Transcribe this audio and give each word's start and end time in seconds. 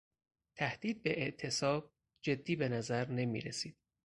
تهدید 0.55 1.03
به 1.03 1.21
اعتصاب 1.21 1.91
جدی 2.21 2.55
به 2.55 2.69
نظر 2.69 3.07
نمیرسید. 3.07 3.77